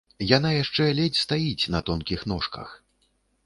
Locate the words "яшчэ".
0.55-0.87